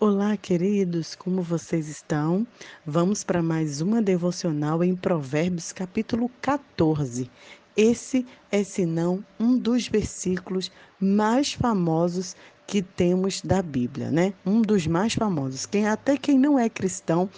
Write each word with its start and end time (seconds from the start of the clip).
Olá, 0.00 0.36
queridos, 0.36 1.16
como 1.16 1.42
vocês 1.42 1.88
estão? 1.88 2.46
Vamos 2.86 3.24
para 3.24 3.42
mais 3.42 3.80
uma 3.80 4.00
devocional 4.00 4.84
em 4.84 4.94
Provérbios, 4.94 5.72
capítulo 5.72 6.30
14. 6.40 7.28
Esse 7.76 8.24
é, 8.48 8.62
se 8.62 8.86
não, 8.86 9.24
um 9.40 9.58
dos 9.58 9.88
versículos 9.88 10.70
mais 11.00 11.52
famosos 11.52 12.36
que 12.64 12.80
temos 12.80 13.42
da 13.42 13.60
Bíblia, 13.60 14.08
né? 14.08 14.34
Um 14.46 14.62
dos 14.62 14.86
mais 14.86 15.14
famosos. 15.14 15.66
Quem 15.66 15.88
até 15.88 16.16
quem 16.16 16.38
não 16.38 16.56
é 16.56 16.68
cristão 16.68 17.28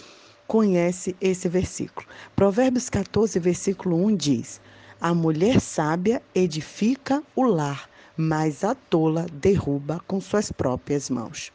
conhece 0.47 1.17
esse 1.19 1.49
versículo. 1.49 2.07
Provérbios 2.37 2.91
14, 2.91 3.39
versículo 3.39 3.97
1 4.05 4.17
diz: 4.17 4.61
A 5.01 5.15
mulher 5.15 5.63
sábia 5.63 6.21
edifica 6.35 7.23
o 7.35 7.43
lar, 7.45 7.89
mas 8.19 8.63
a 8.63 8.75
tola 8.75 9.25
derruba 9.33 9.99
com 10.07 10.21
suas 10.21 10.53
próprias 10.53 11.09
mãos. 11.09 11.51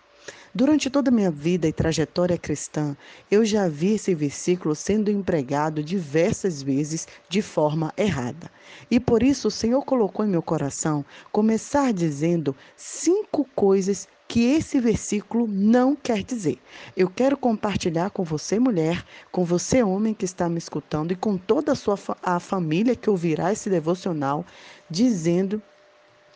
Durante 0.58 0.90
toda 0.90 1.10
a 1.10 1.14
minha 1.14 1.30
vida 1.30 1.68
e 1.68 1.74
trajetória 1.74 2.38
cristã, 2.38 2.96
eu 3.30 3.44
já 3.44 3.68
vi 3.68 3.96
esse 3.96 4.16
versículo 4.16 4.74
sendo 4.74 5.12
empregado 5.12 5.84
diversas 5.84 6.62
vezes 6.62 7.06
de 7.28 7.42
forma 7.42 7.94
errada. 7.98 8.50
E 8.90 8.98
por 8.98 9.22
isso 9.22 9.50
o 9.50 9.52
Senhor 9.52 9.84
colocou 9.84 10.26
em 10.26 10.30
meu 10.30 10.42
coração 10.42 11.04
começar 11.30 11.92
dizendo 11.92 12.56
cinco 12.78 13.46
coisas 13.54 14.08
que 14.30 14.46
esse 14.46 14.80
versículo 14.80 15.46
não 15.46 15.94
quer 15.94 16.24
dizer. 16.24 16.58
Eu 16.96 17.10
quero 17.10 17.36
compartilhar 17.36 18.12
com 18.12 18.24
você, 18.24 18.58
mulher, 18.58 19.06
com 19.34 19.44
você, 19.44 19.84
homem 19.84 20.14
que 20.14 20.24
está 20.24 20.48
me 20.48 20.58
escutando 20.58 21.12
e 21.12 21.18
com 21.18 21.36
toda 21.36 21.74
a 21.74 21.76
sua 21.76 22.00
a 22.24 22.40
família 22.40 22.96
que 22.96 23.10
ouvirá 23.10 23.52
esse 23.52 23.70
devocional, 23.70 24.46
dizendo 24.90 25.62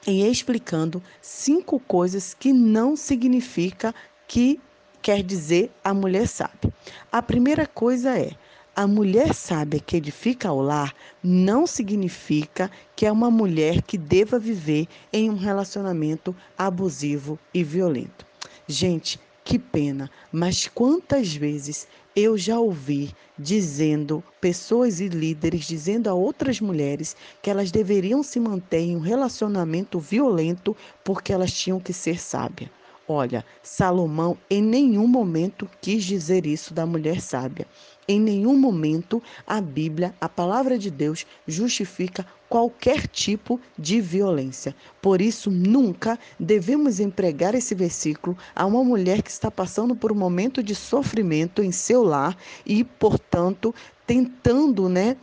e 0.07 0.25
explicando 0.25 1.03
cinco 1.21 1.79
coisas 1.79 2.33
que 2.33 2.53
não 2.53 2.95
significa 2.95 3.93
que 4.29 4.61
quer 5.01 5.23
dizer 5.23 5.71
a 5.83 5.91
mulher 5.91 6.27
sábia. 6.27 6.71
A 7.11 7.19
primeira 7.19 7.65
coisa 7.65 8.15
é 8.15 8.29
a 8.75 8.85
mulher 8.85 9.33
sábia 9.33 9.79
que 9.79 9.97
edifica 9.97 10.51
o 10.51 10.61
lar 10.61 10.93
não 11.23 11.65
significa 11.65 12.69
que 12.95 13.07
é 13.07 13.11
uma 13.11 13.31
mulher 13.31 13.81
que 13.81 13.97
deva 13.97 14.37
viver 14.37 14.87
em 15.11 15.31
um 15.31 15.35
relacionamento 15.35 16.35
abusivo 16.55 17.39
e 17.51 17.63
violento. 17.63 18.23
Gente, 18.67 19.19
que 19.43 19.57
pena, 19.57 20.11
mas 20.31 20.67
quantas 20.67 21.33
vezes 21.33 21.87
eu 22.15 22.37
já 22.37 22.59
ouvi 22.59 23.11
dizendo, 23.37 24.23
pessoas 24.39 24.99
e 24.99 25.07
líderes 25.07 25.65
dizendo 25.65 26.07
a 26.07 26.13
outras 26.13 26.61
mulheres 26.61 27.15
que 27.41 27.49
elas 27.49 27.71
deveriam 27.71 28.21
se 28.21 28.39
manter 28.39 28.81
em 28.81 28.95
um 28.95 28.99
relacionamento 28.99 29.99
violento 29.99 30.77
porque 31.03 31.33
elas 31.33 31.51
tinham 31.51 31.79
que 31.79 31.93
ser 31.93 32.19
sábias. 32.21 32.69
Olha, 33.11 33.43
Salomão 33.63 34.37
em 34.51 34.61
nenhum 34.61 35.07
momento 35.07 35.67
quis 35.81 36.03
dizer 36.03 36.45
isso 36.45 36.75
da 36.75 36.85
mulher 36.85 37.21
sábia. 37.21 37.65
Em 38.07 38.19
nenhum 38.19 38.55
momento 38.55 39.19
a 39.47 39.59
Bíblia, 39.59 40.13
a 40.21 40.29
palavra 40.29 40.77
de 40.77 40.91
Deus, 40.91 41.25
justifica 41.47 42.23
qualquer 42.47 43.07
tipo 43.07 43.59
de 43.75 43.99
violência. 43.99 44.75
Por 45.01 45.21
isso, 45.21 45.49
nunca 45.49 46.19
devemos 46.39 46.99
empregar 46.99 47.55
esse 47.55 47.73
versículo 47.73 48.37
a 48.55 48.63
uma 48.67 48.83
mulher 48.83 49.23
que 49.23 49.31
está 49.31 49.49
passando 49.49 49.95
por 49.95 50.11
um 50.11 50.15
momento 50.15 50.61
de 50.61 50.75
sofrimento 50.75 51.63
em 51.63 51.71
seu 51.71 52.03
lar 52.03 52.37
e, 52.63 52.83
portanto, 52.83 53.73
tentando, 54.05 54.87
né, 54.87 55.17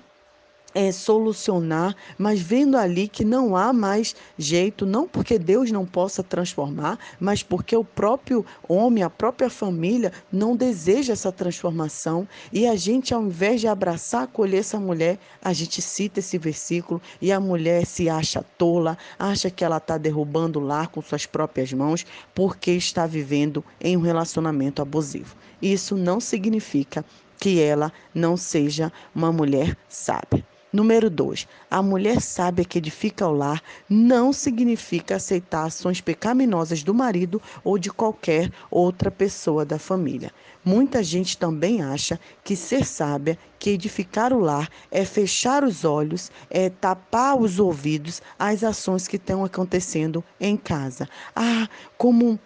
é, 0.76 0.92
solucionar, 0.92 1.96
mas 2.18 2.38
vendo 2.38 2.76
ali 2.76 3.08
que 3.08 3.24
não 3.24 3.56
há 3.56 3.72
mais 3.72 4.14
jeito, 4.36 4.84
não 4.84 5.08
porque 5.08 5.38
Deus 5.38 5.70
não 5.70 5.86
possa 5.86 6.22
transformar, 6.22 6.98
mas 7.18 7.42
porque 7.42 7.74
o 7.74 7.82
próprio 7.82 8.44
homem, 8.68 9.02
a 9.02 9.08
própria 9.08 9.48
família 9.48 10.12
não 10.30 10.54
deseja 10.54 11.14
essa 11.14 11.32
transformação. 11.32 12.28
E 12.52 12.66
a 12.66 12.76
gente, 12.76 13.14
ao 13.14 13.22
invés 13.22 13.62
de 13.62 13.66
abraçar, 13.66 14.24
acolher 14.24 14.58
essa 14.58 14.78
mulher, 14.78 15.18
a 15.42 15.50
gente 15.54 15.80
cita 15.80 16.20
esse 16.20 16.36
versículo 16.36 17.00
e 17.22 17.32
a 17.32 17.40
mulher 17.40 17.86
se 17.86 18.10
acha 18.10 18.44
tola, 18.58 18.98
acha 19.18 19.50
que 19.50 19.64
ela 19.64 19.78
está 19.78 19.96
derrubando 19.96 20.60
o 20.60 20.62
lar 20.62 20.88
com 20.88 21.00
suas 21.00 21.24
próprias 21.24 21.72
mãos 21.72 22.04
porque 22.34 22.72
está 22.72 23.06
vivendo 23.06 23.64
em 23.80 23.96
um 23.96 24.02
relacionamento 24.02 24.82
abusivo. 24.82 25.34
Isso 25.62 25.96
não 25.96 26.20
significa 26.20 27.02
que 27.40 27.62
ela 27.62 27.90
não 28.14 28.36
seja 28.36 28.92
uma 29.14 29.32
mulher 29.32 29.74
sábia. 29.88 30.44
Número 30.76 31.08
2. 31.08 31.48
A 31.70 31.82
mulher 31.82 32.20
sábia 32.20 32.62
que 32.62 32.76
edifica 32.76 33.26
o 33.26 33.32
lar 33.32 33.62
não 33.88 34.30
significa 34.30 35.16
aceitar 35.16 35.64
ações 35.64 36.02
pecaminosas 36.02 36.82
do 36.82 36.92
marido 36.92 37.40
ou 37.64 37.78
de 37.78 37.90
qualquer 37.90 38.52
outra 38.70 39.10
pessoa 39.10 39.64
da 39.64 39.78
família. 39.78 40.30
Muita 40.62 41.02
gente 41.02 41.38
também 41.38 41.80
acha 41.80 42.20
que 42.44 42.54
ser 42.54 42.84
sábia, 42.84 43.38
que 43.58 43.70
edificar 43.70 44.34
o 44.34 44.38
lar, 44.38 44.68
é 44.90 45.02
fechar 45.06 45.64
os 45.64 45.82
olhos, 45.82 46.30
é 46.50 46.68
tapar 46.68 47.40
os 47.40 47.58
ouvidos 47.58 48.20
às 48.38 48.62
ações 48.62 49.08
que 49.08 49.16
estão 49.16 49.46
acontecendo 49.46 50.22
em 50.38 50.58
casa. 50.58 51.08
Ah, 51.34 51.66
como 51.96 52.38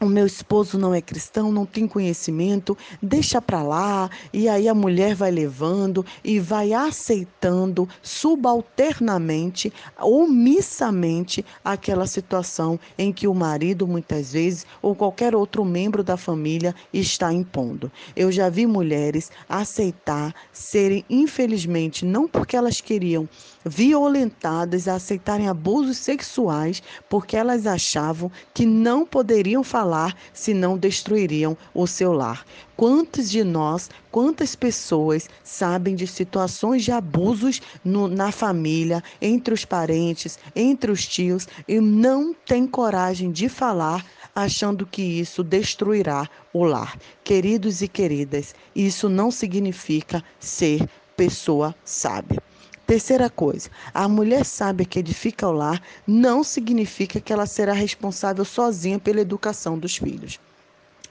o 0.00 0.06
meu 0.06 0.26
esposo 0.26 0.78
não 0.78 0.94
é 0.94 1.00
cristão, 1.00 1.52
não 1.52 1.66
tem 1.66 1.86
conhecimento, 1.86 2.76
deixa 3.02 3.40
para 3.40 3.62
lá. 3.62 4.10
E 4.32 4.48
aí 4.48 4.66
a 4.66 4.74
mulher 4.74 5.14
vai 5.14 5.30
levando 5.30 6.04
e 6.24 6.40
vai 6.40 6.72
aceitando 6.72 7.88
subalternamente, 8.02 9.72
omissamente, 10.00 11.44
aquela 11.62 12.06
situação 12.06 12.80
em 12.96 13.12
que 13.12 13.28
o 13.28 13.34
marido, 13.34 13.86
muitas 13.86 14.32
vezes, 14.32 14.66
ou 14.80 14.94
qualquer 14.94 15.34
outro 15.34 15.64
membro 15.64 16.02
da 16.02 16.16
família 16.16 16.74
está 16.92 17.32
impondo. 17.32 17.92
Eu 18.16 18.32
já 18.32 18.48
vi 18.48 18.66
mulheres 18.66 19.30
aceitar 19.48 20.34
serem, 20.52 21.04
infelizmente, 21.10 22.06
não 22.06 22.26
porque 22.26 22.56
elas 22.56 22.80
queriam, 22.80 23.28
violentadas 23.64 24.88
a 24.88 24.94
aceitarem 24.94 25.48
abusos 25.48 25.98
sexuais 25.98 26.82
porque 27.08 27.36
elas 27.36 27.66
achavam 27.66 28.30
que 28.54 28.64
não 28.64 29.04
poderiam 29.04 29.62
falar 29.62 30.16
senão 30.32 30.78
destruiriam 30.78 31.56
o 31.74 31.86
seu 31.86 32.12
lar. 32.12 32.44
Quantos 32.76 33.30
de 33.30 33.44
nós, 33.44 33.90
quantas 34.10 34.56
pessoas 34.56 35.28
sabem 35.44 35.94
de 35.94 36.06
situações 36.06 36.82
de 36.82 36.92
abusos 36.92 37.60
no, 37.84 38.08
na 38.08 38.32
família, 38.32 39.02
entre 39.20 39.52
os 39.52 39.64
parentes, 39.64 40.38
entre 40.56 40.90
os 40.90 41.06
tios 41.06 41.46
e 41.68 41.80
não 41.80 42.32
tem 42.32 42.66
coragem 42.66 43.30
de 43.30 43.48
falar 43.48 44.04
achando 44.34 44.86
que 44.86 45.02
isso 45.02 45.42
destruirá 45.42 46.28
o 46.52 46.64
lar. 46.64 46.96
Queridos 47.22 47.82
e 47.82 47.88
queridas, 47.88 48.54
isso 48.74 49.08
não 49.08 49.30
significa 49.30 50.24
ser 50.38 50.88
pessoa 51.16 51.74
sábia. 51.84 52.49
Terceira 52.90 53.30
coisa, 53.30 53.70
a 53.94 54.08
mulher 54.08 54.44
sábia 54.44 54.84
que 54.84 54.98
edifica 54.98 55.46
o 55.46 55.52
lar 55.52 55.80
não 56.04 56.42
significa 56.42 57.20
que 57.20 57.32
ela 57.32 57.46
será 57.46 57.72
responsável 57.72 58.44
sozinha 58.44 58.98
pela 58.98 59.20
educação 59.20 59.78
dos 59.78 59.96
filhos. 59.96 60.40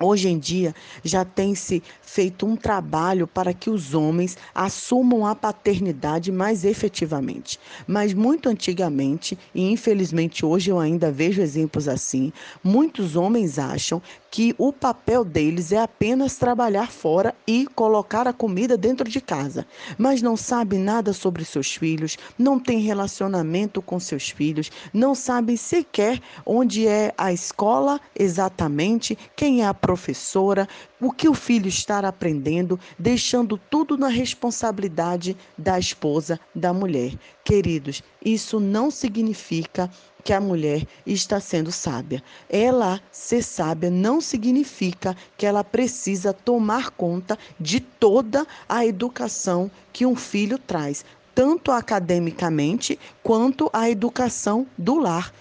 Hoje 0.01 0.29
em 0.29 0.39
dia 0.39 0.73
já 1.03 1.25
tem 1.25 1.53
se 1.55 1.83
feito 2.01 2.45
um 2.45 2.55
trabalho 2.55 3.27
para 3.27 3.53
que 3.53 3.69
os 3.69 3.93
homens 3.93 4.37
assumam 4.55 5.25
a 5.25 5.35
paternidade 5.35 6.31
mais 6.31 6.63
efetivamente. 6.63 7.59
Mas 7.85 8.13
muito 8.13 8.49
antigamente, 8.49 9.37
e 9.53 9.69
infelizmente 9.69 10.45
hoje 10.45 10.71
eu 10.71 10.79
ainda 10.79 11.11
vejo 11.11 11.41
exemplos 11.41 11.87
assim, 11.87 12.31
muitos 12.63 13.15
homens 13.15 13.59
acham 13.59 14.01
que 14.31 14.53
o 14.57 14.71
papel 14.71 15.25
deles 15.25 15.71
é 15.71 15.79
apenas 15.79 16.37
trabalhar 16.37 16.91
fora 16.91 17.33
e 17.47 17.65
colocar 17.75 18.27
a 18.27 18.33
comida 18.33 18.77
dentro 18.77 19.09
de 19.09 19.19
casa, 19.19 19.65
mas 19.97 20.21
não 20.21 20.37
sabem 20.37 20.79
nada 20.79 21.13
sobre 21.13 21.43
seus 21.43 21.75
filhos, 21.75 22.17
não 22.37 22.59
têm 22.59 22.79
relacionamento 22.79 23.81
com 23.81 23.99
seus 23.99 24.29
filhos, 24.29 24.71
não 24.93 25.15
sabem 25.15 25.57
sequer 25.57 26.21
onde 26.45 26.87
é 26.87 27.13
a 27.17 27.33
escola 27.33 27.99
exatamente, 28.17 29.17
quem 29.35 29.63
é 29.63 29.65
a 29.65 29.73
professora, 29.89 30.69
o 31.01 31.11
que 31.11 31.27
o 31.27 31.33
filho 31.33 31.67
está 31.67 31.97
aprendendo, 31.97 32.79
deixando 32.99 33.57
tudo 33.57 33.97
na 33.97 34.07
responsabilidade 34.07 35.35
da 35.57 35.79
esposa, 35.79 36.39
da 36.53 36.71
mulher. 36.71 37.13
Queridos, 37.43 38.03
isso 38.23 38.59
não 38.59 38.91
significa 38.91 39.89
que 40.23 40.31
a 40.31 40.39
mulher 40.39 40.85
está 41.07 41.39
sendo 41.39 41.71
sábia. 41.71 42.21
Ela 42.47 43.01
ser 43.11 43.41
sábia 43.41 43.89
não 43.89 44.21
significa 44.21 45.17
que 45.35 45.47
ela 45.47 45.63
precisa 45.63 46.33
tomar 46.33 46.91
conta 46.91 47.35
de 47.59 47.79
toda 47.79 48.45
a 48.67 48.85
educação 48.85 49.71
que 49.91 50.05
um 50.05 50.15
filho 50.15 50.59
traz, 50.59 51.03
tanto 51.33 51.71
academicamente 51.71 52.99
quanto 53.23 53.71
a 53.73 53.89
educação 53.89 54.67
do 54.77 54.99
lar 54.99 55.33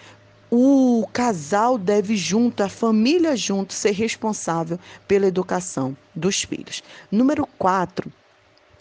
o 0.50 1.06
casal 1.12 1.76
deve 1.76 2.16
junto, 2.16 2.62
a 2.62 2.68
família 2.68 3.36
junto, 3.36 3.72
ser 3.72 3.92
responsável 3.92 4.78
pela 5.06 5.26
educação 5.26 5.96
dos 6.14 6.42
filhos. 6.42 6.82
Número 7.10 7.46
quatro, 7.58 8.10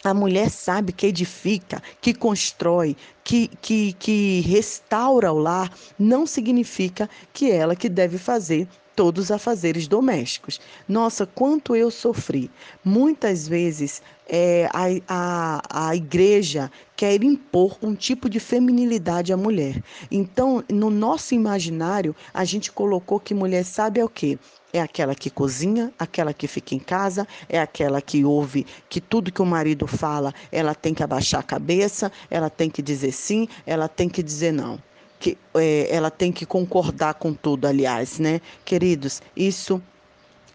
a 0.03 0.13
mulher 0.13 0.49
sabe 0.49 0.93
que 0.93 1.07
edifica, 1.07 1.81
que 1.99 2.13
constrói, 2.13 2.95
que, 3.23 3.49
que, 3.61 3.93
que 3.93 4.41
restaura 4.41 5.31
o 5.31 5.39
lar, 5.39 5.71
não 5.99 6.25
significa 6.25 7.09
que 7.33 7.51
ela 7.51 7.75
que 7.75 7.89
deve 7.89 8.17
fazer 8.17 8.67
todos 8.95 9.25
os 9.25 9.31
afazeres 9.31 9.87
domésticos. 9.87 10.59
Nossa, 10.87 11.25
quanto 11.25 11.75
eu 11.75 11.91
sofri. 11.91 12.49
Muitas 12.83 13.47
vezes 13.47 14.01
é, 14.27 14.67
a, 14.73 14.85
a, 15.07 15.89
a 15.89 15.95
igreja 15.95 16.71
quer 16.97 17.23
impor 17.23 17.77
um 17.81 17.93
tipo 17.93 18.27
de 18.27 18.39
feminilidade 18.39 19.31
à 19.31 19.37
mulher. 19.37 19.83
Então, 20.09 20.63
no 20.67 20.89
nosso 20.89 21.35
imaginário, 21.35 22.15
a 22.33 22.43
gente 22.43 22.71
colocou 22.71 23.19
que 23.19 23.35
mulher 23.35 23.63
sabe 23.63 23.99
é 23.99 24.03
o 24.03 24.09
quê? 24.09 24.39
É 24.73 24.81
aquela 24.81 25.13
que 25.13 25.29
cozinha, 25.29 25.93
aquela 25.97 26.33
que 26.33 26.47
fica 26.47 26.73
em 26.73 26.79
casa, 26.79 27.27
é 27.47 27.59
aquela 27.59 28.01
que 28.01 28.25
ouve 28.25 28.65
que 28.89 28.99
tudo 28.99 29.31
que 29.31 29.41
o 29.41 29.45
marido 29.45 29.85
fala, 29.85 30.33
ela 30.51 30.73
tem 30.73 30.93
que 30.93 31.03
abaixar 31.03 31.39
a 31.39 31.43
cabeça, 31.43 32.11
ela 32.31 32.49
tem 32.49 32.67
que 32.67 32.81
dizer 32.81 33.11
sim, 33.11 33.47
ela 33.65 33.87
tem 33.87 34.09
que 34.09 34.23
dizer 34.23 34.51
não. 34.51 34.81
Que, 35.19 35.37
é, 35.55 35.87
ela 35.89 36.09
tem 36.11 36.31
que 36.31 36.45
concordar 36.45 37.13
com 37.13 37.33
tudo, 37.33 37.67
aliás, 37.67 38.19
né? 38.19 38.41
Queridos, 38.65 39.21
isso 39.35 39.81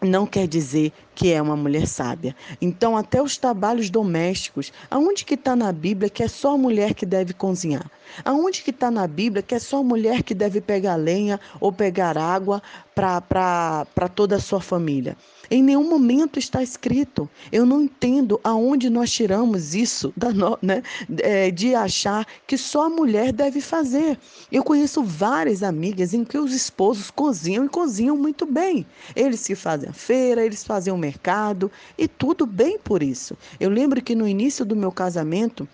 não 0.03 0.25
quer 0.25 0.47
dizer 0.47 0.91
que 1.15 1.31
é 1.31 1.41
uma 1.41 1.55
mulher 1.55 1.87
sábia. 1.87 2.35
Então, 2.61 2.97
até 2.97 3.21
os 3.21 3.37
trabalhos 3.37 3.89
domésticos, 3.89 4.71
aonde 4.89 5.25
que 5.25 5.35
está 5.35 5.55
na 5.55 5.71
Bíblia 5.71 6.09
que 6.09 6.23
é 6.23 6.27
só 6.27 6.55
a 6.55 6.57
mulher 6.57 6.93
que 6.93 7.05
deve 7.05 7.33
cozinhar? 7.33 7.89
Aonde 8.23 8.61
que 8.61 8.69
está 8.69 8.91
na 8.91 9.07
Bíblia 9.07 9.41
que 9.41 9.55
é 9.55 9.59
só 9.59 9.79
a 9.79 9.83
mulher 9.83 10.23
que 10.23 10.33
deve 10.33 10.61
pegar 10.61 10.95
lenha 10.95 11.39
ou 11.59 11.71
pegar 11.71 12.17
água 12.17 12.61
para 12.93 14.09
toda 14.13 14.35
a 14.35 14.39
sua 14.39 14.61
família? 14.61 15.17
Em 15.51 15.61
nenhum 15.61 15.87
momento 15.87 16.39
está 16.39 16.63
escrito. 16.63 17.29
Eu 17.51 17.65
não 17.65 17.81
entendo 17.81 18.39
aonde 18.43 18.89
nós 18.89 19.11
tiramos 19.11 19.75
isso 19.75 20.13
da, 20.15 20.29
né, 20.61 20.81
é, 21.19 21.51
de 21.51 21.75
achar 21.75 22.25
que 22.47 22.57
só 22.57 22.85
a 22.85 22.89
mulher 22.89 23.31
deve 23.31 23.61
fazer. 23.61 24.17
Eu 24.51 24.63
conheço 24.63 25.03
várias 25.03 25.61
amigas 25.61 26.13
em 26.13 26.23
que 26.23 26.37
os 26.37 26.53
esposos 26.53 27.11
cozinham 27.11 27.65
e 27.65 27.69
cozinham 27.69 28.17
muito 28.17 28.45
bem. 28.45 28.85
Eles 29.15 29.45
que 29.45 29.55
fazem 29.55 29.89
a 29.89 29.93
feira, 29.93 30.45
eles 30.45 30.63
fazem 30.63 30.93
o 30.93 30.97
mercado 30.97 31.71
e 31.97 32.07
tudo 32.07 32.45
bem 32.45 32.79
por 32.79 33.03
isso. 33.03 33.37
Eu 33.59 33.69
lembro 33.69 34.01
que 34.01 34.15
no 34.15 34.27
início 34.27 34.65
do 34.65 34.75
meu 34.75 34.91
casamento, 34.91 35.67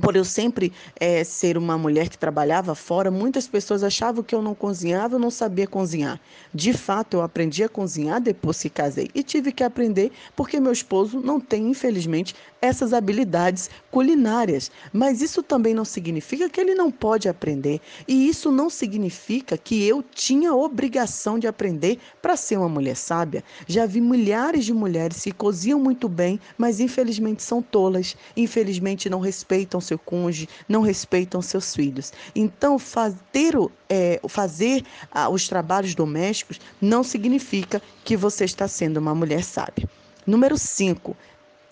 por 0.00 0.16
eu 0.16 0.24
sempre 0.24 0.72
é, 0.98 1.22
ser 1.24 1.58
uma 1.58 1.76
mulher 1.76 2.08
que 2.08 2.18
trabalhava 2.18 2.74
fora, 2.74 3.10
muitas 3.10 3.46
pessoas 3.46 3.82
achavam 3.82 4.22
que 4.22 4.34
eu 4.34 4.42
não 4.42 4.54
cozinhava, 4.54 5.16
eu 5.16 5.18
não 5.18 5.30
sabia 5.30 5.66
cozinhar. 5.66 6.20
De 6.52 6.72
fato, 6.72 7.14
eu 7.14 7.22
aprendi 7.22 7.62
a 7.62 7.68
cozinhar 7.68 8.20
depois 8.20 8.60
que 8.60 8.70
casei 8.70 9.08
e 9.14 9.22
tive 9.22 9.52
que 9.52 9.62
aprender 9.62 10.10
porque 10.34 10.58
meu 10.58 10.72
esposo 10.72 11.20
não 11.20 11.38
tem, 11.40 11.68
infelizmente, 11.68 12.34
essas 12.60 12.92
habilidades 12.92 13.70
culinárias. 13.90 14.70
Mas 14.92 15.22
isso 15.22 15.42
também 15.42 15.74
não 15.74 15.84
significa 15.84 16.48
que 16.48 16.60
ele 16.60 16.74
não 16.74 16.90
pode 16.90 17.28
aprender 17.28 17.80
e 18.06 18.28
isso 18.28 18.50
não 18.50 18.68
significa 18.68 19.56
que 19.56 19.86
eu 19.86 20.02
tinha 20.02 20.54
obrigação 20.54 21.38
de 21.38 21.46
aprender 21.46 21.98
para 22.20 22.36
ser 22.36 22.56
uma 22.58 22.68
mulher 22.68 22.96
sábia. 22.96 23.42
Já 23.66 23.86
vi 23.86 24.00
milhares 24.00 24.64
de 24.64 24.72
mulheres 24.72 25.22
que 25.22 25.32
cozinham 25.32 25.78
muito 25.78 26.08
bem, 26.08 26.38
mas 26.56 26.80
infelizmente 26.80 27.42
são 27.42 27.62
tolas, 27.62 28.16
infelizmente 28.36 29.08
não 29.08 29.20
respeitam 29.20 29.80
seu 29.90 29.98
cônjuge, 29.98 30.48
não 30.68 30.80
respeitam 30.80 31.42
seus 31.42 31.74
filhos. 31.74 32.12
Então, 32.34 32.78
fazer, 32.78 33.54
é, 33.88 34.20
fazer 34.28 34.84
ah, 35.10 35.28
os 35.28 35.48
trabalhos 35.48 35.94
domésticos 35.94 36.60
não 36.80 37.02
significa 37.02 37.82
que 38.04 38.16
você 38.16 38.44
está 38.44 38.68
sendo 38.68 38.98
uma 38.98 39.14
mulher 39.14 39.42
sábia. 39.42 39.88
Número 40.26 40.56
5. 40.56 41.16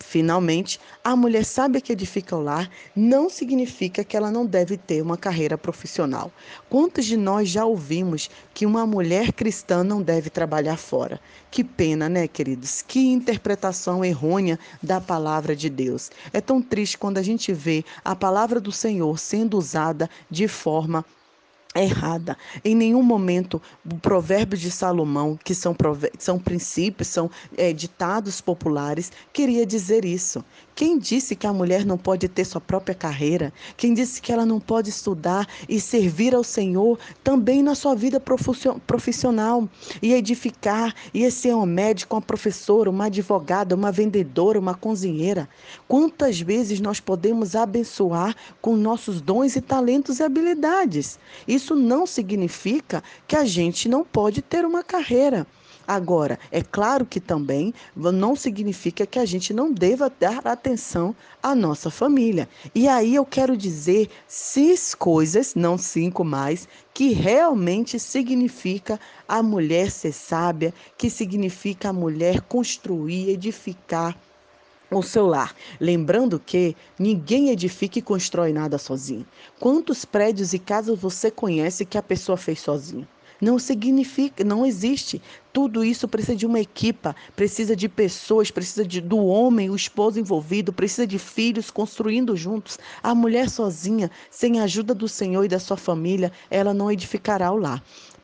Finalmente, 0.01 0.79
a 1.03 1.15
mulher 1.15 1.43
sábia 1.43 1.81
que 1.81 1.91
edifica 1.91 2.35
o 2.35 2.41
lar 2.41 2.69
não 2.95 3.29
significa 3.29 4.03
que 4.03 4.15
ela 4.15 4.31
não 4.31 4.45
deve 4.45 4.77
ter 4.77 5.01
uma 5.01 5.17
carreira 5.17 5.57
profissional. 5.57 6.31
Quantos 6.69 7.05
de 7.05 7.17
nós 7.17 7.49
já 7.49 7.65
ouvimos 7.65 8.29
que 8.53 8.65
uma 8.65 8.87
mulher 8.87 9.33
cristã 9.33 9.83
não 9.83 10.01
deve 10.01 10.29
trabalhar 10.29 10.77
fora? 10.77 11.19
Que 11.51 11.63
pena, 11.63 12.07
né, 12.07 12.27
queridos? 12.27 12.81
Que 12.81 12.99
interpretação 12.99 14.03
errônea 14.03 14.57
da 14.81 15.01
palavra 15.01 15.55
de 15.55 15.69
Deus. 15.69 16.09
É 16.31 16.39
tão 16.39 16.61
triste 16.61 16.97
quando 16.97 17.17
a 17.17 17.23
gente 17.23 17.51
vê 17.53 17.83
a 18.03 18.15
palavra 18.15 18.59
do 18.59 18.71
Senhor 18.71 19.19
sendo 19.19 19.57
usada 19.57 20.09
de 20.31 20.47
forma 20.47 21.05
errada. 21.75 22.35
Em 22.65 22.73
nenhum 22.73 23.03
momento, 23.03 23.61
provérbios 24.01 24.59
de 24.59 24.71
Salomão, 24.71 25.37
que 25.43 25.53
são, 25.53 25.75
são 26.17 26.39
princípios, 26.39 27.09
são 27.09 27.29
é, 27.55 27.71
ditados 27.71 28.41
populares, 28.41 29.11
queria 29.31 29.65
dizer 29.65 30.03
isso. 30.03 30.43
Quem 30.73 30.97
disse 30.97 31.35
que 31.35 31.45
a 31.45 31.53
mulher 31.53 31.85
não 31.85 31.97
pode 31.97 32.27
ter 32.29 32.45
sua 32.45 32.61
própria 32.61 32.95
carreira? 32.95 33.51
Quem 33.75 33.93
disse 33.93 34.21
que 34.21 34.31
ela 34.31 34.45
não 34.45 34.59
pode 34.59 34.89
estudar 34.89 35.45
e 35.67 35.79
servir 35.79 36.33
ao 36.33 36.43
Senhor 36.43 36.97
também 37.23 37.61
na 37.61 37.75
sua 37.75 37.93
vida 37.95 38.19
profissional 38.87 39.67
e 40.01 40.13
edificar, 40.13 40.95
e 41.13 41.29
ser 41.29 41.53
um 41.53 41.65
médico, 41.65 42.15
uma 42.15 42.21
professora, 42.21 42.89
uma 42.89 43.07
advogada, 43.07 43.75
uma 43.75 43.91
vendedora, 43.91 44.57
uma 44.57 44.73
cozinheira? 44.73 45.49
Quantas 45.87 46.39
vezes 46.39 46.79
nós 46.79 46.99
podemos 47.01 47.55
abençoar 47.55 48.33
com 48.61 48.75
nossos 48.77 49.19
dons 49.19 49.57
e 49.57 49.61
talentos 49.61 50.19
e 50.19 50.23
habilidades? 50.23 51.19
Isso 51.45 51.58
não 51.75 52.05
significa 52.05 53.03
que 53.27 53.35
a 53.35 53.45
gente 53.45 53.87
não 53.89 54.03
pode 54.03 54.41
ter 54.41 54.65
uma 54.65 54.83
carreira. 54.83 55.45
Agora, 55.89 56.37
é 56.51 56.61
claro 56.61 57.03
que 57.03 57.19
também 57.19 57.73
não 57.95 58.35
significa 58.35 59.07
que 59.07 59.17
a 59.17 59.25
gente 59.25 59.51
não 59.51 59.73
deva 59.73 60.07
dar 60.19 60.45
atenção 60.45 61.15
à 61.41 61.55
nossa 61.55 61.89
família. 61.89 62.47
E 62.75 62.87
aí 62.87 63.15
eu 63.15 63.25
quero 63.25 63.57
dizer 63.57 64.07
seis 64.27 64.93
coisas, 64.93 65.55
não 65.55 65.79
cinco 65.79 66.23
mais, 66.23 66.67
que 66.93 67.11
realmente 67.11 67.99
significa 67.99 68.99
a 69.27 69.41
mulher 69.41 69.89
ser 69.89 70.11
sábia, 70.11 70.71
que 70.95 71.09
significa 71.09 71.89
a 71.89 71.93
mulher 71.93 72.41
construir, 72.41 73.31
edificar 73.31 74.15
o 74.97 75.03
seu 75.03 75.27
lar. 75.27 75.53
Lembrando 75.79 76.39
que 76.39 76.75
ninguém 76.97 77.49
edifica 77.49 77.99
e 77.99 78.01
constrói 78.01 78.51
nada 78.51 78.77
sozinho. 78.77 79.25
Quantos 79.59 80.05
prédios 80.05 80.53
e 80.53 80.59
casas 80.59 80.97
você 80.97 81.29
conhece 81.29 81.85
que 81.85 81.97
a 81.97 82.03
pessoa 82.03 82.37
fez 82.37 82.59
sozinha? 82.59 83.07
Não 83.41 83.57
significa, 83.57 84.43
não 84.43 84.65
existe. 84.65 85.21
Tudo 85.53 85.83
isso 85.83 86.09
precisa 86.09 86.35
de 86.35 86.45
uma 86.45 86.59
equipa, 86.59 87.15
precisa 87.37 87.73
de 87.73 87.87
pessoas, 87.87 88.51
precisa 88.51 88.85
de, 88.85 88.99
do 88.99 89.17
homem, 89.17 89.69
o 89.69 89.75
esposo 89.75 90.19
envolvido, 90.19 90.73
precisa 90.73 91.07
de 91.07 91.17
filhos 91.17 91.71
construindo 91.71 92.35
juntos. 92.35 92.77
A 93.01 93.15
mulher 93.15 93.49
sozinha, 93.49 94.11
sem 94.29 94.59
a 94.59 94.63
ajuda 94.63 94.93
do 94.93 95.07
Senhor 95.07 95.45
e 95.45 95.47
da 95.47 95.59
sua 95.59 95.77
família, 95.77 96.33
ela 96.51 96.73
não 96.73 96.91
edificará 96.91 97.49
o 97.51 97.57
lar. 97.57 97.81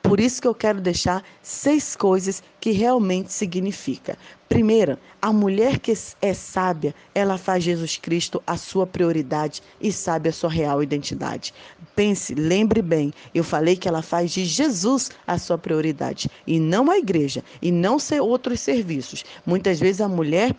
Por 0.07 0.19
isso 0.19 0.39
que 0.39 0.47
eu 0.47 0.53
quero 0.53 0.79
deixar 0.79 1.23
seis 1.41 1.95
coisas 1.95 2.43
que 2.61 2.69
realmente 2.69 3.33
significa. 3.33 4.15
Primeira, 4.47 4.99
a 5.19 5.33
mulher 5.33 5.79
que 5.79 5.91
é 6.21 6.31
sábia, 6.31 6.93
ela 7.15 7.39
faz 7.39 7.63
Jesus 7.63 7.97
Cristo 7.97 8.41
a 8.45 8.55
sua 8.55 8.85
prioridade 8.85 9.63
e 9.81 9.91
sabe 9.91 10.29
a 10.29 10.31
sua 10.31 10.51
real 10.51 10.83
identidade. 10.83 11.51
Pense, 11.95 12.35
lembre 12.35 12.83
bem, 12.83 13.11
eu 13.33 13.43
falei 13.43 13.75
que 13.75 13.87
ela 13.87 14.03
faz 14.03 14.31
de 14.31 14.45
Jesus 14.45 15.09
a 15.25 15.39
sua 15.39 15.57
prioridade 15.57 16.29
e 16.45 16.59
não 16.59 16.91
a 16.91 16.99
igreja 16.99 17.43
e 17.59 17.71
não 17.71 17.97
ser 17.97 18.21
outros 18.21 18.59
serviços. 18.59 19.25
Muitas 19.43 19.79
vezes 19.79 20.01
a 20.01 20.07
mulher 20.07 20.55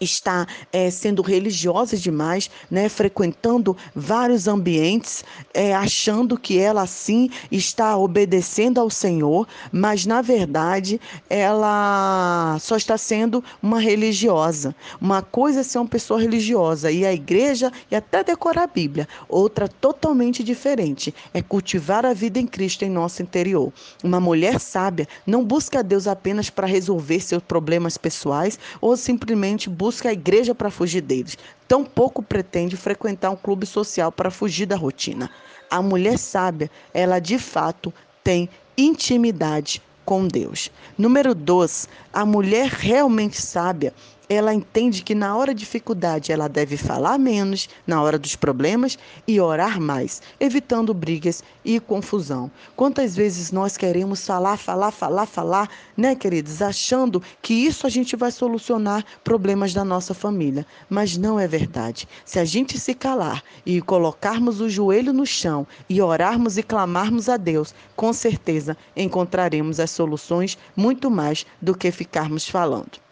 está 0.00 0.46
é, 0.72 0.90
sendo 0.90 1.22
religiosa 1.22 1.96
demais, 1.96 2.50
né, 2.70 2.88
frequentando 2.88 3.76
vários 3.94 4.48
ambientes, 4.48 5.24
é, 5.52 5.74
achando 5.74 6.38
que 6.38 6.58
ela 6.58 6.82
assim 6.82 7.30
está 7.50 7.96
obedecendo 7.96 8.78
ao 8.80 8.90
Senhor, 8.90 9.46
mas 9.72 10.06
na 10.06 10.22
verdade 10.22 11.00
ela 11.28 12.56
só 12.60 12.76
está 12.76 12.96
sendo 12.96 13.42
uma 13.62 13.80
religiosa. 13.80 14.74
Uma 15.00 15.22
coisa 15.22 15.60
é 15.60 15.62
ser 15.62 15.78
uma 15.78 15.86
pessoa 15.86 16.20
religiosa 16.20 16.90
e 16.90 17.04
a 17.04 17.12
igreja 17.12 17.72
e 17.90 17.96
até 17.96 18.22
decorar 18.22 18.64
a 18.64 18.66
Bíblia, 18.66 19.08
outra 19.28 19.68
totalmente 19.68 20.42
diferente 20.42 21.14
é 21.34 21.42
cultivar 21.42 22.04
a 22.06 22.12
vida 22.14 22.38
em 22.38 22.46
Cristo 22.46 22.84
em 22.84 22.90
nosso 22.90 23.22
interior. 23.22 23.72
Uma 24.02 24.20
mulher 24.20 24.60
sábia 24.60 25.08
não 25.26 25.44
busca 25.44 25.82
Deus 25.82 26.06
apenas 26.06 26.50
para 26.50 26.66
resolver 26.66 27.20
seus 27.20 27.42
problemas 27.42 27.96
pessoais 27.96 28.58
ou 28.80 28.96
simplesmente 28.96 29.68
busca 29.68 29.87
busca 29.88 30.10
a 30.10 30.12
igreja 30.12 30.54
para 30.54 30.70
fugir 30.70 31.00
deles. 31.00 31.38
Tampouco 31.66 32.22
pretende 32.22 32.76
frequentar 32.76 33.30
um 33.30 33.36
clube 33.36 33.64
social 33.64 34.12
para 34.12 34.30
fugir 34.30 34.66
da 34.66 34.76
rotina. 34.76 35.30
A 35.70 35.80
mulher 35.80 36.18
sábia, 36.18 36.70
ela 36.92 37.18
de 37.18 37.38
fato 37.38 37.90
tem 38.22 38.50
intimidade 38.76 39.80
com 40.04 40.28
Deus. 40.28 40.70
Número 40.98 41.34
dois, 41.34 41.88
a 42.12 42.26
mulher 42.26 42.68
realmente 42.68 43.40
sábia, 43.40 43.94
ela 44.28 44.52
entende 44.52 45.02
que 45.02 45.14
na 45.14 45.36
hora 45.36 45.54
de 45.54 45.68
dificuldade 45.68 46.32
ela 46.32 46.48
deve 46.48 46.76
falar 46.76 47.18
menos, 47.18 47.68
na 47.86 48.02
hora 48.02 48.18
dos 48.18 48.34
problemas 48.34 48.98
e 49.26 49.38
orar 49.38 49.78
mais, 49.78 50.22
evitando 50.40 50.94
brigas 50.94 51.42
e 51.64 51.78
confusão. 51.78 52.50
Quantas 52.74 53.14
vezes 53.14 53.52
nós 53.52 53.76
queremos 53.76 54.26
falar, 54.26 54.56
falar, 54.56 54.90
falar, 54.90 55.26
falar, 55.26 55.68
né, 55.96 56.14
queridos, 56.14 56.62
achando 56.62 57.22
que 57.42 57.52
isso 57.52 57.86
a 57.86 57.90
gente 57.90 58.16
vai 58.16 58.30
solucionar 58.30 59.04
problemas 59.22 59.74
da 59.74 59.84
nossa 59.84 60.14
família, 60.14 60.66
mas 60.88 61.18
não 61.18 61.38
é 61.38 61.46
verdade. 61.46 62.08
Se 62.24 62.38
a 62.38 62.44
gente 62.44 62.78
se 62.78 62.94
calar 62.94 63.42
e 63.66 63.82
colocarmos 63.82 64.60
o 64.60 64.68
joelho 64.70 65.12
no 65.12 65.26
chão 65.26 65.66
e 65.88 66.00
orarmos 66.00 66.56
e 66.56 66.62
clamarmos 66.62 67.28
a 67.28 67.36
Deus, 67.36 67.74
com 67.94 68.12
certeza 68.12 68.76
encontraremos 68.96 69.80
as 69.80 69.90
soluções 69.90 70.56
muito 70.74 71.10
mais 71.10 71.44
do 71.60 71.74
que 71.74 71.90
ficarmos 71.90 72.48
falando. 72.48 73.07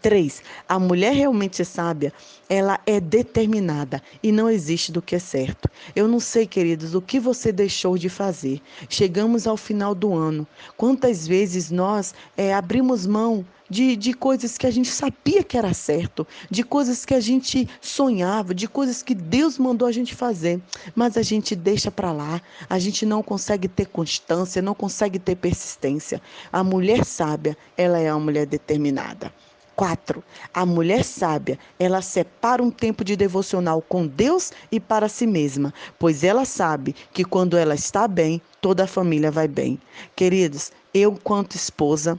Três, 0.00 0.42
a 0.66 0.78
mulher 0.78 1.12
realmente 1.12 1.62
sábia, 1.62 2.10
ela 2.48 2.80
é 2.86 2.98
determinada 2.98 4.02
e 4.22 4.32
não 4.32 4.48
existe 4.48 4.90
do 4.90 5.02
que 5.02 5.14
é 5.14 5.18
certo. 5.18 5.68
Eu 5.94 6.08
não 6.08 6.18
sei, 6.18 6.46
queridos, 6.46 6.94
o 6.94 7.02
que 7.02 7.20
você 7.20 7.52
deixou 7.52 7.98
de 7.98 8.08
fazer. 8.08 8.62
Chegamos 8.88 9.46
ao 9.46 9.58
final 9.58 9.94
do 9.94 10.14
ano. 10.14 10.46
Quantas 10.74 11.26
vezes 11.26 11.70
nós 11.70 12.14
é, 12.34 12.54
abrimos 12.54 13.06
mão 13.06 13.44
de, 13.70 13.94
de 13.94 14.12
coisas 14.12 14.58
que 14.58 14.66
a 14.66 14.70
gente 14.70 14.88
sabia 14.88 15.44
que 15.44 15.56
era 15.56 15.72
certo, 15.72 16.26
de 16.50 16.64
coisas 16.64 17.04
que 17.04 17.14
a 17.14 17.20
gente 17.20 17.68
sonhava, 17.80 18.52
de 18.52 18.66
coisas 18.66 19.02
que 19.02 19.14
Deus 19.14 19.58
mandou 19.58 19.86
a 19.86 19.92
gente 19.92 20.14
fazer, 20.14 20.60
mas 20.94 21.16
a 21.16 21.22
gente 21.22 21.54
deixa 21.54 21.90
para 21.90 22.10
lá, 22.10 22.42
a 22.68 22.78
gente 22.78 23.06
não 23.06 23.22
consegue 23.22 23.68
ter 23.68 23.86
constância, 23.86 24.60
não 24.60 24.74
consegue 24.74 25.18
ter 25.18 25.36
persistência. 25.36 26.20
A 26.52 26.64
mulher 26.64 27.04
sábia, 27.04 27.56
ela 27.76 27.98
é 27.98 28.12
uma 28.12 28.24
mulher 28.24 28.46
determinada. 28.46 29.32
4. 29.80 30.22
A 30.52 30.66
mulher 30.66 31.02
sábia, 31.02 31.58
ela 31.78 32.02
separa 32.02 32.62
um 32.62 32.70
tempo 32.70 33.02
de 33.02 33.16
devocional 33.16 33.80
com 33.80 34.06
Deus 34.06 34.52
e 34.70 34.78
para 34.78 35.08
si 35.08 35.26
mesma, 35.26 35.72
pois 35.98 36.22
ela 36.22 36.44
sabe 36.44 36.94
que 37.14 37.24
quando 37.24 37.56
ela 37.56 37.74
está 37.74 38.06
bem, 38.06 38.42
toda 38.60 38.84
a 38.84 38.86
família 38.86 39.30
vai 39.30 39.48
bem. 39.48 39.80
Queridos, 40.14 40.70
eu, 40.92 41.18
quanto 41.24 41.56
esposa, 41.56 42.18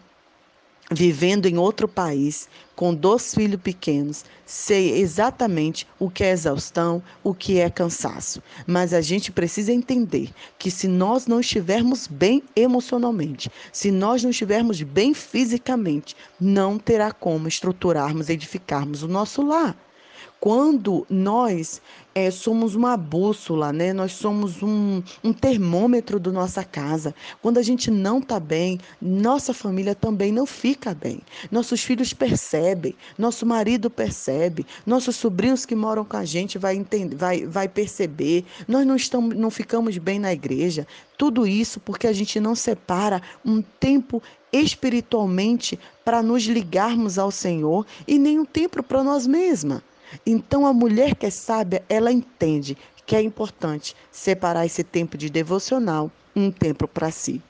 vivendo 0.92 1.46
em 1.46 1.58
outro 1.58 1.88
país, 1.88 2.50
com 2.76 2.94
dois 2.94 3.34
filhos 3.34 3.62
pequenos, 3.62 4.26
sei 4.46 5.00
exatamente 5.00 5.88
o 5.98 6.10
que 6.10 6.24
é 6.24 6.32
exaustão, 6.32 7.02
o 7.24 7.34
que 7.34 7.60
é 7.60 7.70
cansaço. 7.70 8.44
Mas 8.68 8.94
a 8.94 9.00
gente 9.00 9.32
precisa 9.32 9.72
entender 9.72 10.30
que 10.60 10.70
se 10.70 10.90
nós 10.90 11.28
não 11.28 11.40
estivermos 11.40 12.08
bem 12.08 12.44
emocionalmente, 12.56 13.50
se 13.72 13.90
nós 13.90 14.22
não 14.22 14.32
estivermos 14.32 14.82
bem 14.82 15.14
fisicamente, 15.14 16.16
não 16.40 16.78
terá 16.78 17.12
como 17.12 17.48
estruturarmos, 17.48 18.30
edificarmos 18.30 19.02
o 19.02 19.08
nosso 19.08 19.42
lar. 19.42 19.78
Quando 20.40 21.06
nós 21.10 21.82
é, 22.14 22.30
somos 22.30 22.76
uma 22.76 22.98
bússola, 22.98 23.72
né? 23.72 23.94
Nós 23.94 24.14
somos 24.14 24.62
um, 24.62 25.02
um 25.24 25.32
termômetro 25.32 26.20
da 26.20 26.32
nossa 26.32 26.64
casa. 26.64 27.16
Quando 27.42 27.58
a 27.58 27.62
gente 27.62 27.90
não 27.90 28.20
está 28.20 28.40
bem, 28.40 28.80
nossa 29.02 29.54
família 29.54 29.96
também 29.96 30.32
não 30.32 30.46
fica 30.46 30.94
bem. 30.94 31.22
Nossos 31.52 31.82
filhos 31.82 32.14
percebem, 32.14 32.96
nosso 33.18 33.46
marido 33.46 33.90
percebe, 33.90 34.66
nossos 34.86 35.16
sobrinhos 35.16 35.66
que 35.66 35.76
moram 35.76 36.04
com 36.04 36.18
a 36.18 36.26
gente 36.26 36.58
vai 36.58 36.76
entender, 36.76 37.16
vai, 37.16 37.46
vai 37.46 37.68
perceber. 37.68 38.46
Nós 38.68 38.86
não 38.86 38.96
estamos, 38.96 39.36
não 39.38 39.50
ficamos 39.50 39.98
bem 39.98 40.20
na 40.20 40.34
igreja. 40.34 40.86
Tudo 41.18 41.46
isso 41.46 41.80
porque 41.80 42.08
a 42.08 42.14
gente 42.14 42.40
não 42.40 42.56
separa 42.56 43.22
um 43.46 43.62
tempo 43.62 44.22
espiritualmente 44.52 45.80
para 46.04 46.22
nos 46.22 46.44
ligarmos 46.44 47.18
ao 47.18 47.32
Senhor 47.32 47.86
e 48.08 48.20
nem 48.20 48.40
um 48.40 48.46
tempo 48.46 48.84
para 48.84 49.04
nós 49.04 49.26
mesmas. 49.26 49.82
Então 50.26 50.66
a 50.66 50.74
mulher 50.74 51.16
que 51.16 51.26
é 51.26 51.30
sábia, 51.30 51.84
ela 51.88 52.12
entende 52.12 52.78
que 53.06 53.16
é 53.16 53.22
importante 53.22 53.96
separar 54.12 54.66
esse 54.66 54.84
tempo 54.84 55.18
de 55.18 55.30
devocional, 55.30 56.12
um 56.36 56.52
tempo 56.52 56.88
para 56.88 57.12
si. 57.12 57.42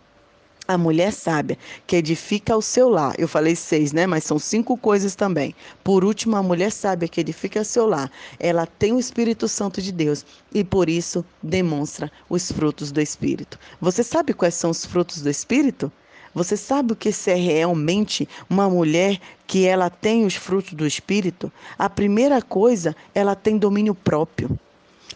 A 0.68 0.77
mulher 0.77 1.12
sábia 1.12 1.58
que 1.86 1.96
edifica 1.96 2.56
o 2.56 2.62
seu 2.62 2.88
lar. 2.88 3.13
Eu 3.18 3.27
falei 3.27 3.56
seis, 3.56 3.91
né? 3.91 4.08
Mas 4.08 4.24
são 4.24 4.39
cinco 4.39 4.77
coisas 4.77 5.15
também. 5.15 5.53
Por 5.84 6.06
último, 6.06 6.38
a 6.38 6.44
mulher 6.44 6.72
sábia 6.72 7.08
que 7.10 7.20
edifica 7.20 7.62
o 7.62 7.65
seu 7.65 7.86
lar. 7.86 8.10
Ela 8.39 8.65
tem 8.65 8.94
o 8.94 9.00
Espírito 9.00 9.48
Santo 9.48 9.82
de 9.82 9.91
Deus 9.91 10.25
e 10.53 10.63
por 10.63 10.88
isso 10.88 11.25
demonstra 11.44 12.12
os 12.30 12.51
frutos 12.51 12.91
do 12.91 13.01
Espírito. 13.01 13.60
Você 13.82 14.01
sabe 14.01 14.34
quais 14.34 14.53
são 14.53 14.70
os 14.70 14.86
frutos 14.86 15.22
do 15.22 15.30
Espírito? 15.30 15.91
Você 16.33 16.55
sabe 16.55 16.93
o 16.93 16.95
que 16.95 17.09
é 17.27 17.33
realmente 17.33 18.27
uma 18.50 18.69
mulher 18.69 19.19
que 19.45 19.65
ela 19.65 19.89
tem 19.89 20.25
os 20.25 20.35
frutos 20.35 20.73
do 20.73 20.88
espírito? 20.88 21.51
A 21.77 21.89
primeira 21.89 22.41
coisa, 22.41 22.95
ela 23.13 23.35
tem 23.35 23.57
domínio 23.57 23.93
próprio. 23.93 24.57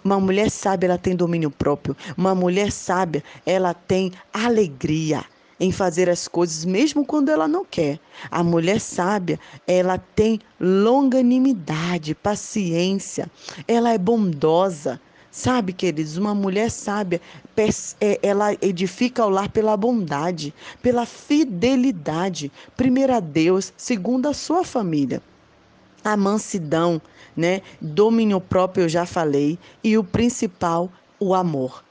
Uma 0.03 0.19
mulher 0.19 0.51
sábia, 0.51 0.88
ela 0.88 0.98
tem 0.98 1.15
domínio 1.15 1.50
próprio. 1.50 1.95
Uma 2.17 2.36
mulher 2.36 2.72
sábia, 2.72 3.24
ela 3.45 3.74
tem 3.74 4.12
alegria 4.34 5.24
em 5.57 5.72
fazer 5.72 6.10
as 6.10 6.27
coisas 6.27 6.65
mesmo 6.65 7.05
quando 7.05 7.29
ela 7.29 7.48
não 7.48 7.63
quer. 7.63 7.98
A 8.29 8.43
mulher 8.43 8.81
sábia, 8.81 9.39
ela 9.65 9.98
tem 9.98 10.39
longanimidade, 10.60 12.13
paciência, 12.13 13.31
ela 13.67 13.93
é 13.93 13.98
bondosa, 13.98 15.00
Sabe, 15.36 15.74
queridos, 15.74 16.15
uma 16.15 16.34
mulher 16.34 16.72
sábia, 16.72 17.20
é, 18.00 18.20
ela 18.24 18.54
edifica 18.62 19.25
o 19.25 19.30
lar 19.30 19.50
pela 19.50 19.75
bondade, 19.75 20.54
pela 20.82 21.06
fidelidade, 21.06 22.50
primeiro 22.77 23.13
a 23.13 23.20
Deus, 23.20 23.74
segundo 23.75 24.30
a 24.30 24.34
sua 24.34 24.63
família. 24.63 25.22
A 26.06 26.15
mansidão, 26.15 27.01
né? 27.36 27.62
Domínio 27.82 28.39
próprio, 28.39 28.86
eu 28.86 28.89
já 28.89 29.06
falei, 29.06 29.60
e 29.84 29.98
o 29.98 30.06
principal, 30.06 30.89
o 31.20 31.36
amor. 31.36 31.84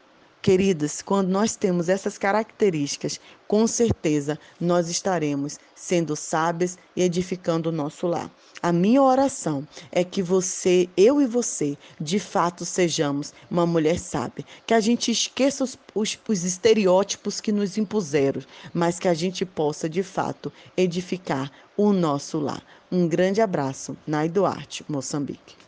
Queridas, 0.45 1.01
quando 1.01 1.31
nós 1.31 1.57
temos 1.57 1.89
essas 1.89 2.19
características, 2.19 3.19
com 3.49 3.67
certeza 3.67 4.39
nós 4.61 4.91
estaremos 4.91 5.59
sendo 5.75 6.15
sábias 6.15 6.77
e 6.95 7.01
edificando 7.01 7.71
o 7.71 7.73
nosso 7.73 8.07
lar. 8.07 8.31
A 8.63 8.71
minha 8.71 9.01
oração 9.01 9.67
é 9.91 10.05
que 10.05 10.23
você, 10.23 10.87
eu 10.99 11.19
e 11.23 11.27
você, 11.27 11.79
de 11.99 12.19
fato 12.19 12.67
sejamos 12.67 13.33
uma 13.51 13.65
mulher 13.65 13.99
sábia, 13.99 14.45
que 14.67 14.75
a 14.75 14.81
gente 14.81 15.11
esqueça 15.11 15.65
os, 15.65 15.79
os, 15.95 16.19
os 16.29 16.45
estereótipos 16.45 17.41
que 17.41 17.51
nos 17.51 17.79
impuseram, 17.79 18.43
mas 18.75 18.99
que 18.99 19.09
a 19.09 19.15
gente 19.15 19.47
possa 19.47 19.89
de 19.89 20.03
fato 20.03 20.53
edificar 20.77 21.51
o 21.75 21.91
nosso 21.91 22.39
lar. 22.39 22.63
Um 22.93 23.09
grande 23.09 23.41
abraço, 23.41 23.97
Nai 24.07 24.29
Duarte, 24.29 24.85
Moçambique. 24.91 25.65